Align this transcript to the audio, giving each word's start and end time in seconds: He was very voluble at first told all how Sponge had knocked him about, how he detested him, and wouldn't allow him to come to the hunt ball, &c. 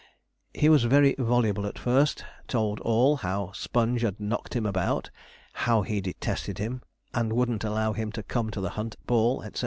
He 0.55 0.67
was 0.67 0.85
very 0.85 1.13
voluble 1.19 1.67
at 1.67 1.77
first 1.77 2.25
told 2.47 2.79
all 2.79 3.17
how 3.17 3.51
Sponge 3.51 4.01
had 4.01 4.19
knocked 4.19 4.55
him 4.55 4.65
about, 4.65 5.11
how 5.53 5.83
he 5.83 6.01
detested 6.01 6.57
him, 6.57 6.81
and 7.13 7.33
wouldn't 7.33 7.63
allow 7.63 7.93
him 7.93 8.11
to 8.13 8.23
come 8.23 8.49
to 8.49 8.61
the 8.61 8.71
hunt 8.71 8.95
ball, 9.05 9.43
&c. 9.53 9.59